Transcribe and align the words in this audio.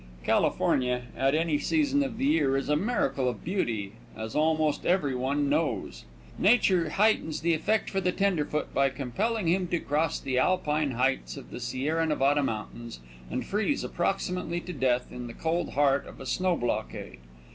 California, 0.23 1.03
at 1.15 1.35
any 1.35 1.59
season 1.59 2.01
of 2.01 2.17
the 2.17 2.25
year, 2.25 2.57
is 2.57 2.69
a 2.69 2.75
miracle 2.75 3.29
of 3.29 3.43
beauty, 3.43 3.93
as 4.17 4.33
almost 4.33 4.83
every 4.83 5.13
one 5.13 5.47
knows. 5.47 6.05
Nature 6.39 6.89
heightens 6.89 7.41
the 7.41 7.53
effect 7.53 7.87
for 7.87 8.01
the 8.01 8.11
tenderfoot 8.11 8.73
by 8.73 8.89
compelling 8.89 9.45
him 9.47 9.67
to 9.67 9.77
cross 9.79 10.19
the 10.19 10.39
Alpine 10.39 10.93
heights 10.93 11.37
of 11.37 11.51
the 11.51 11.59
Sierra 11.59 12.07
Nevada 12.07 12.41
Mountains 12.41 12.99
and 13.29 13.45
freeze 13.45 13.83
approximately 13.83 14.59
to 14.61 14.73
death 14.73 15.11
in 15.11 15.27
the 15.27 15.35
cold 15.35 15.73
heart 15.73 16.07
of 16.07 16.19
a 16.19 16.25
snow 16.25 16.55
blockade. 16.55 17.19